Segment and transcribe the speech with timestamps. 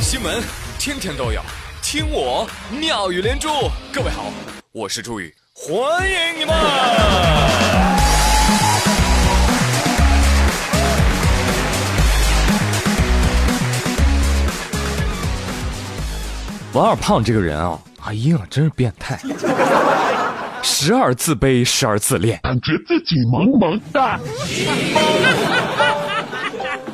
[0.00, 0.42] 新闻
[0.78, 1.40] 天天都有
[1.82, 2.46] 听我
[2.78, 3.48] 妙语连珠。
[3.92, 4.24] 各位好
[4.72, 6.54] 我是朱宇欢迎你们。
[16.72, 19.18] 王二胖这个人啊哎呀真是变态。
[20.62, 22.38] 时而自卑时而自恋。
[22.42, 24.18] 感觉自己萌萌哒。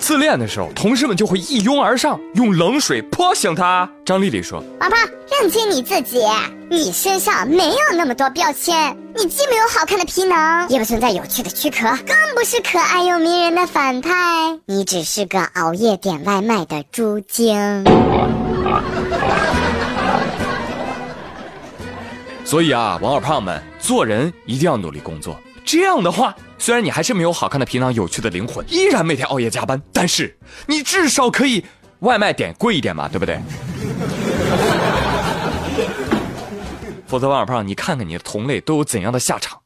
[0.08, 3.86] 自恋的时候，同事们就会一拥而上，用冷水泼醒他。
[4.06, 4.98] 张丽丽说：“王胖，
[5.30, 6.24] 认清你自己，
[6.70, 17.84] 你身上没有那么多标签，你既没有好看的皮囊，也不存在有趣的躯壳，更不是可爱又迷人的反派，你只是个熬夜点外卖的猪精。
[22.46, 25.38] ”所以啊，王二胖们，做人一定要努力工作。
[25.70, 30.34] 这样的话，虽然你还是没有好看的皮囊、有趣的灵魂，依然每天熬夜加班，但是
[30.66, 31.62] 你至少可以
[31.98, 33.38] 外卖点贵一点嘛，对不对？
[37.06, 39.60] 否则，王小胖，你看看你的同类都有怎样的下场？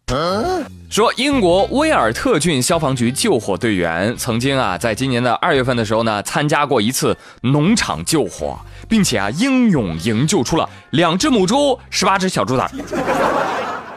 [0.91, 12.69] 说英国威尔特郡消防局救火队员曾经啊，在今年的二月份的时候呢，参加过一次农场救火，并且啊，英勇营救出了两只母猪、十八只小猪崽。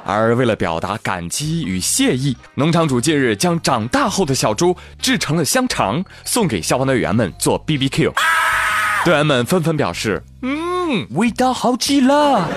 [0.08, 8.14] 而为了表达感激与谢意，农场主近日将长大后的小猪制成了香肠，送给消防队员们做 B B Q。
[9.04, 12.48] 队员们纷纷表示：“嗯，味道好极了。”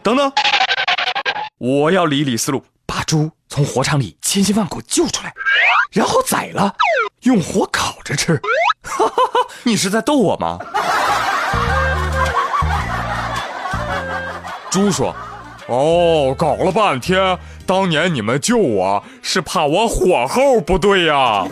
[0.00, 0.32] 等等，
[1.58, 5.34] 我要理理思路，把猪从火场里千辛万苦救出来，
[5.90, 6.72] 然后宰了，
[7.22, 8.40] 用火烤着吃。
[8.84, 10.60] 哈哈哈，你是在逗我吗？
[14.70, 15.12] 猪说。
[15.72, 21.46] 哦，搞了半天，当年你们救我是怕我火候不对呀。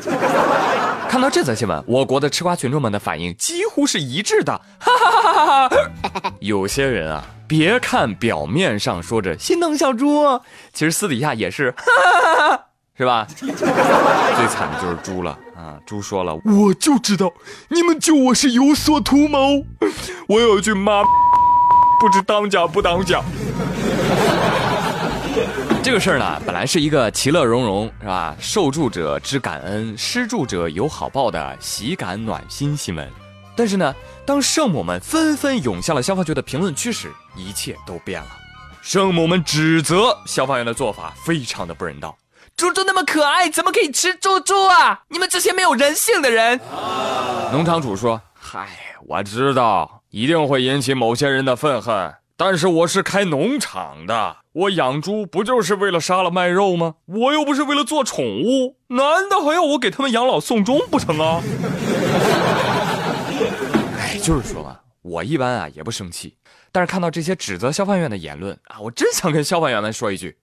[1.09, 4.53] 看到这则新闻，我国的吃瓜群众们的反应几乎是一致的。
[4.79, 6.33] 哈哈哈哈哈！
[6.41, 10.39] 有些人啊，别看表面上说着心疼小猪，
[10.75, 12.65] 其实私底下也是，哈哈哈哈
[12.99, 13.27] 是吧？
[13.33, 15.81] 最惨的就是猪了啊！
[15.87, 17.33] 猪说了，我就知道
[17.71, 19.65] 你们救我是有所图谋，
[20.29, 21.03] 我有句妈，
[21.99, 23.25] 不知当讲不当讲。
[25.91, 28.37] 这个事儿呢，本来是一个其乐融融，是吧？
[28.39, 33.11] 受助者知感恩，施助者有好报的喜感暖心新闻。
[33.57, 33.93] 但是呢，
[34.25, 38.29] 当圣母们纷纷涌向了消防局的评论区时，一切都变了。
[38.81, 42.17] 圣母们指责消防员的做法非常的不人道。
[42.57, 45.01] 猪猪那么可爱，怎么可以吃猪猪啊？
[45.09, 46.61] 你们这些没有人性的人！
[47.51, 48.69] 农场主说：“嗨，
[49.09, 56.95] 我知道一定会引起某些人的愤恨。”但是我是开农场的，我养猪不就是为了杀了卖肉吗？
[57.05, 61.43] 我又不是为了做宠物，难道还要我给他们养老送终不成啊？
[64.01, 66.35] 哎，就是说啊，我一般啊也不生气，
[66.73, 70.35] 但是看到这些指责消防员的言论啊，我真想跟消防员们说一句：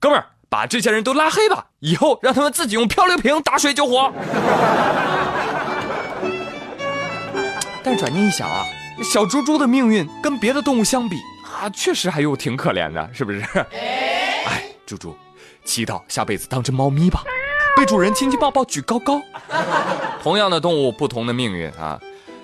[0.00, 4.10] 哥们儿，把这些人都拉黑吧，以后让他们自己用漂流瓶打水救火。
[7.82, 8.64] 但转念一想啊，
[9.02, 11.18] 小猪猪的命运跟别的动物相比。
[11.64, 13.40] 啊，确实还有挺可怜的，是不是？
[14.44, 15.16] 哎，猪猪，
[15.64, 17.22] 祈祷下辈子当只猫咪吧，
[17.74, 19.22] 被主人亲亲抱抱举高高。
[20.22, 21.98] 同样的动物，不同的命运啊。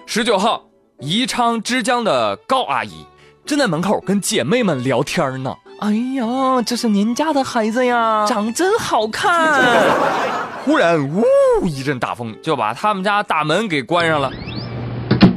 [0.07, 0.63] 十九号，
[1.01, 3.05] 宜昌之江的高阿姨
[3.45, 5.55] 正在门口跟姐妹们聊天呢。
[5.81, 9.63] 哎呀，这是您家的孩子呀，长真好看。
[10.65, 11.23] 忽然，呜，
[11.67, 14.33] 一阵大风就把他们家大门给关上了。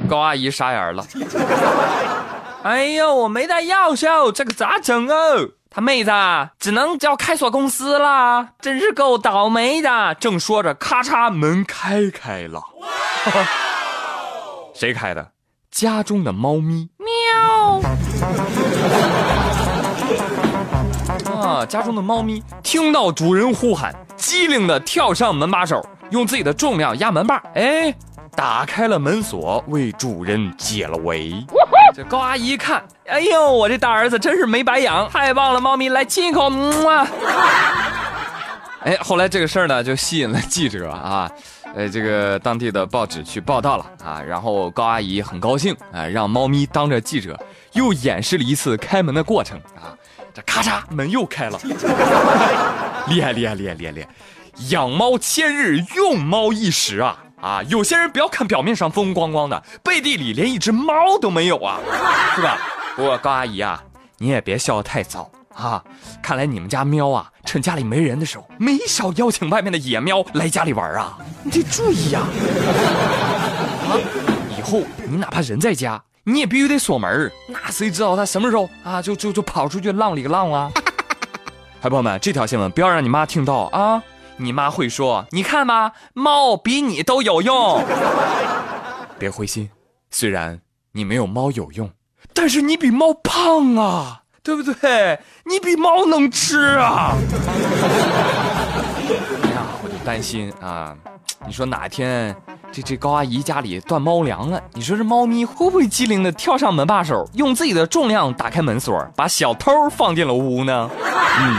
[0.07, 1.05] 高阿姨傻眼了。
[2.63, 5.49] 哎呦，我没带钥匙，这个咋整哦？
[5.69, 6.11] 他妹子
[6.57, 10.15] 只能叫开锁公司啦，真是够倒霉的。
[10.15, 12.61] 正说着，咔嚓，门开开了。
[14.73, 15.31] 谁开的？
[15.71, 16.87] 家中的猫咪。
[16.99, 17.81] 喵。
[21.35, 27.93] 啊，家中的猫咪听到主人呼喊，机灵的跳上门把手，用自己的重量压门把，哎，
[28.37, 31.33] 打开了门锁，为主人解了围。
[31.95, 35.61] 这高阿姨一看，哎呦，我这大儿子真是没白养，太棒了！
[35.61, 37.07] 猫咪来亲一口，嗯啊。
[38.83, 41.31] 哎，后来这个事儿呢，就吸引了记者啊，
[41.75, 47.39] 呃，这个当地的报纸去报道了啊，然后高阿姨很高兴啊，让猫咪当着记者
[47.73, 49.95] 又演示了一次开门的过程啊，
[50.33, 51.59] 这咔嚓门又开了，
[53.07, 54.09] 厉害厉害厉害厉害厉害，
[54.69, 57.19] 养猫千日，用猫一时啊。
[57.43, 61.77] 啊，有些人不要看表面上风风光光的，背地里连一只猫都没有啊，
[62.35, 62.57] 是吧？
[62.95, 63.83] 不过高阿姨啊，
[64.17, 65.83] 你也别笑得太早啊。
[66.21, 72.21] 看来你们家喵啊，趁家里没人的时候，没少邀请外面的野喵来家里玩啊，你得注意呀。
[73.91, 73.99] 啊，
[74.57, 80.71] 以后，你哪怕人在家，你也必须得锁门那谁知道他什么时候啊就就就跑出去浪里个浪啊？
[81.81, 84.01] 嗨， 朋友们，这条新闻不要让你妈听到啊！
[84.37, 87.83] 你妈会说：“你看吧，猫比你都有用。
[89.19, 89.69] ”别灰心，
[90.11, 90.59] 虽然
[90.93, 91.89] 你没有猫有用，
[92.33, 95.19] 但是你比猫胖啊，对不对？
[95.45, 97.13] 你比猫能吃啊！
[99.43, 100.95] 哎呀，我就担心啊，
[101.45, 102.35] 你说哪天
[102.71, 110.89] 这这高阿姨家里断猫粮了，你说这猫咪会不会机灵的跳上门把手，用自己的重量打开门锁，把小偷放进了屋呢？
[111.39, 111.57] 嗯，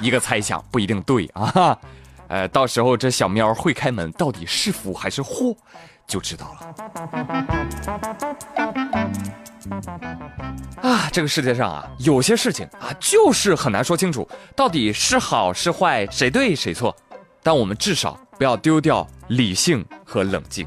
[0.00, 1.78] 一个猜想不一定对啊，
[2.28, 5.54] 呃，到时候这小喵会开门，到底是福还是祸，
[6.06, 6.74] 就知道了。
[10.82, 16.96] 啊，这个世界上啊，有些事情啊，就是很难说清楚，到底是好是坏，谁对谁错。
[17.42, 20.66] 但我们至少不要丢掉理性和冷静。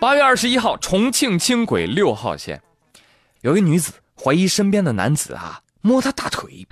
[0.00, 2.60] 八月二十一号，重庆轻轨六号线，
[3.42, 6.66] 有一女子怀疑身边的男子啊摸他大腿，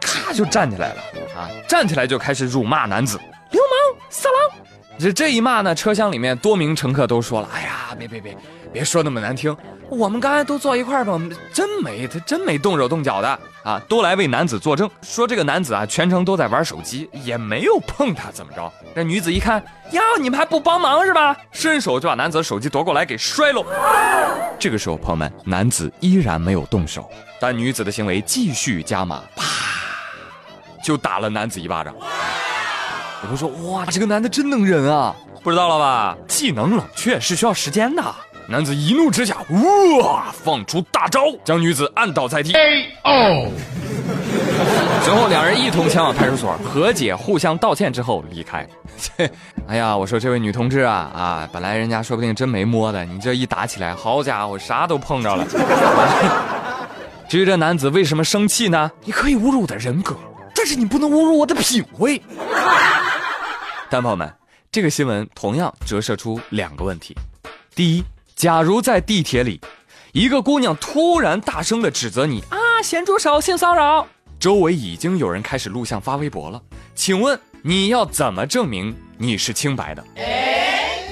[0.00, 1.02] 咔就站起来了
[1.36, 3.16] 啊，站起来就开始辱骂男子，
[3.50, 4.58] 流氓、色狼。
[4.98, 8.36] 这这一骂呢，车厢里面多名乘客都说了：“哎呀，别别别，
[8.70, 9.56] 别说那么难听，
[9.88, 11.18] 我们刚才都坐一块儿吧，
[11.54, 18.70] 真没他真没动手动脚的啊！”都来为男子作证，说这个男子啊全程都在玩手机，也没有碰他，怎么着？
[18.94, 21.34] 那女子一看，呀，你们还不帮忙是吧？
[21.50, 23.64] 伸手就把男子的手机夺过来给摔了。
[24.58, 27.08] 这个时候，朋友们，男子依然没有动手，
[27.40, 29.44] 但女子的行为继续加码，啪，
[30.84, 31.94] 就打了男子一巴掌。
[33.22, 35.14] 有人说：“哇，这个男的真能忍啊！
[35.42, 36.16] 不知道了吧？
[36.28, 38.02] 技能冷却是需要时间的。”
[38.46, 39.36] 男子一怒之下，
[40.02, 42.52] 哇，放出大招，将女子按倒在地。
[43.04, 43.50] 哦。
[45.02, 48.66] 随后两人一同前往派出所和解，互相道歉之后离开。
[49.68, 55.46] 哎呀，我说这位女同志啊啊，本来人家说不定真没摸的，你这一打起来，好家伙，啥都碰着了。
[57.30, 58.90] 至于这男子为什么生气呢？
[59.04, 60.16] 你可以侮辱我的人格，
[60.52, 62.20] 但是你不能侮辱我的品味。
[63.88, 64.28] 但朋友们，
[64.72, 67.16] 这个新闻同样折射出两个问题：
[67.72, 68.04] 第一，
[68.34, 69.60] 假如在地铁里，
[70.10, 74.04] 一个姑娘突然大声的指责你啊，咸猪手，性骚扰，
[74.40, 76.60] 周围已经有人开始录像发微博了，
[76.96, 80.04] 请问你要怎么证明你是清白的？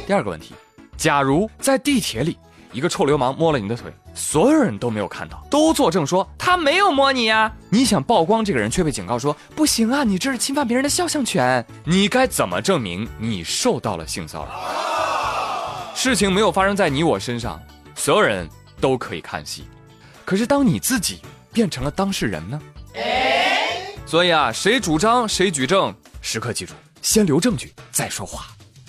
[0.04, 0.52] 第二个问题，
[0.96, 2.36] 假如在地铁里，
[2.72, 3.92] 一个臭流氓摸了你的腿。
[4.14, 7.52] 所有人都没有看到，都作证说他没有摸你呀！
[7.70, 11.64] 你想曝光这个人，却被警告说不行啊，你这是侵犯别人的肖像权。
[11.84, 15.94] 你该怎么证明你受到了性骚扰？
[15.94, 17.60] 事情没有发生在你我身上，
[17.94, 18.48] 所有人
[18.80, 19.64] 都可以看戏。
[20.24, 21.20] 可是当你自己
[21.52, 22.60] 变成了当事人呢？
[24.04, 26.72] 所以啊，谁主张谁举证，时刻记住，
[27.02, 28.46] 先留证据再说话，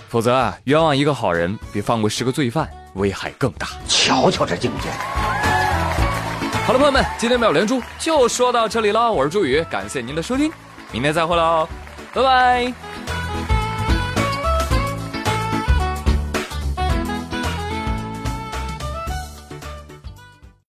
[0.08, 2.70] 否则啊，冤枉一个好人比放过十个罪犯。
[2.94, 4.90] 危害更大，瞧瞧这境界！
[6.66, 9.12] 好了，朋友们，今天妙连珠就说到这里了。
[9.12, 10.52] 我是朱宇，感谢您的收听，
[10.92, 11.68] 明天再会喽，
[12.14, 12.89] 拜拜。